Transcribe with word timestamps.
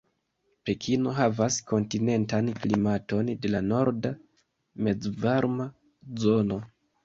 Pekino 0.69 1.11
havas 1.17 1.57
kontinentan 1.71 2.49
klimaton 2.65 3.31
de 3.45 3.53
la 3.53 3.63
norda 3.69 4.15
mezvarma 4.89 5.71
zono. 6.27 6.63